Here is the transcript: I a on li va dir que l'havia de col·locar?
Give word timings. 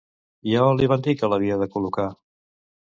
I 0.51 0.55
a 0.61 0.63
on 0.69 0.79
li 0.79 0.89
va 0.93 0.97
dir 1.09 1.15
que 1.21 1.31
l'havia 1.35 1.61
de 1.65 1.71
col·locar? 1.77 2.11